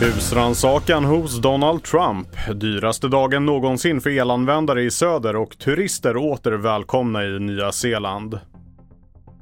[0.00, 2.28] Husransakan hos Donald Trump.
[2.54, 8.38] Dyraste dagen någonsin för elanvändare i söder och turister åter välkomna i Nya Zeeland.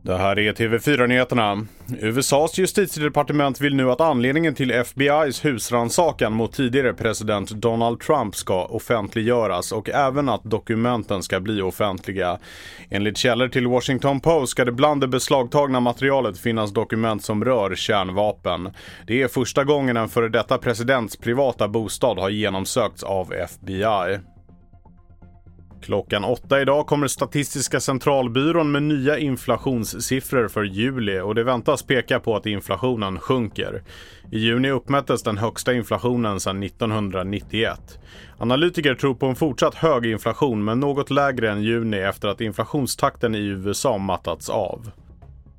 [0.04, 1.66] Det här är TV4-nyheterna.
[2.01, 8.64] USAs justitiedepartement vill nu att anledningen till FBI's husrannsakan mot tidigare president Donald Trump ska
[8.64, 12.39] offentliggöras och även att dokumenten ska bli offentliga.
[12.90, 17.75] Enligt källor till Washington Post ska det bland det beslagtagna materialet finnas dokument som rör
[17.75, 18.71] kärnvapen.
[19.07, 24.18] Det är första gången en före detta presidents privata bostad har genomsökts av FBI.
[25.84, 32.20] Klockan åtta idag kommer Statistiska centralbyrån med nya inflationssiffror för juli och det väntas peka
[32.20, 33.83] på att inflationen sjunker.
[34.33, 37.98] I juni uppmättes den högsta inflationen sedan 1991.
[38.38, 43.34] Analytiker tror på en fortsatt hög inflation men något lägre än juni efter att inflationstakten
[43.34, 44.91] i USA mattats av.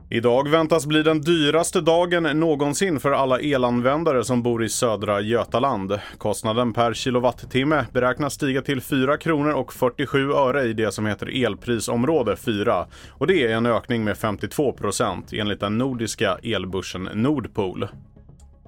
[0.09, 5.99] Idag väntas bli den dyraste dagen någonsin för alla elanvändare som bor i södra Götaland.
[6.17, 11.45] Kostnaden per kilowattimme beräknas stiga till 4 kronor och 47 öre i det som heter
[11.45, 12.85] elprisområde 4.
[13.09, 17.87] Och det är en ökning med 52 procent enligt den nordiska elbörsen Nordpool.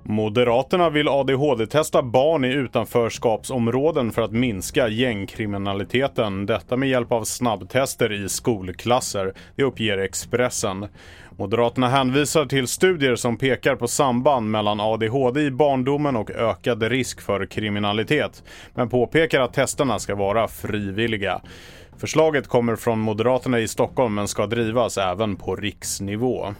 [0.09, 6.45] Moderaterna vill ADHD-testa barn i utanförskapsområden för att minska gängkriminaliteten.
[6.45, 9.33] Detta med hjälp av snabbtester i skolklasser.
[9.55, 10.87] Det uppger Expressen.
[11.37, 17.21] Moderaterna hänvisar till studier som pekar på samband mellan ADHD i barndomen och ökad risk
[17.21, 18.43] för kriminalitet.
[18.73, 21.41] Men påpekar att testerna ska vara frivilliga.
[21.97, 26.53] Förslaget kommer från Moderaterna i Stockholm men ska drivas även på riksnivå.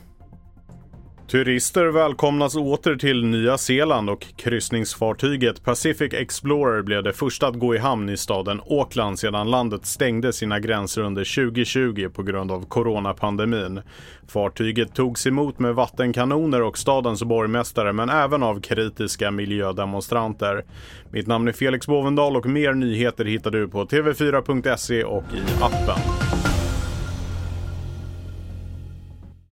[1.28, 7.76] Turister välkomnas åter till Nya Zeeland och kryssningsfartyget Pacific Explorer blev det första att gå
[7.76, 12.66] i hamn i staden Auckland sedan landet stängde sina gränser under 2020 på grund av
[12.66, 13.82] coronapandemin.
[14.28, 20.66] Fartyget togs emot med vattenkanoner och stadens borgmästare men även av kritiska miljödemonstranter.
[21.12, 26.27] Mitt namn är Felix Bovendal och mer nyheter hittar du på tv4.se och i appen.